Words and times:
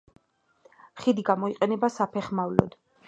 ხიდი 1.03 1.25
გამოიყენება 1.27 1.91
საფეხმავლოდ. 1.99 2.77